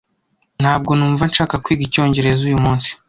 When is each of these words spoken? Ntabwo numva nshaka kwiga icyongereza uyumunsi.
Ntabwo 0.61 0.91
numva 0.97 1.23
nshaka 1.31 1.55
kwiga 1.63 1.83
icyongereza 1.85 2.41
uyumunsi. 2.45 2.89